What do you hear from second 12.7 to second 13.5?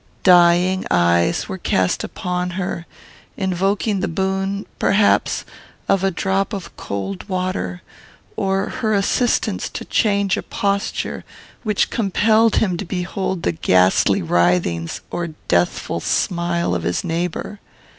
to behold